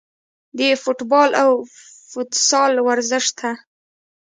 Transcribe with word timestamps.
د 0.57 0.59
فوټبال 0.81 1.31
او 1.43 1.51
فوتسال 2.09 2.73
ورزش 2.87 3.25
ته 3.39 3.51